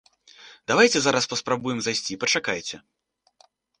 Давайце 0.69 0.97
зараз 1.05 1.27
паспрабуем 1.33 1.79
зайсці, 1.89 2.17
пачакайце. 2.25 2.75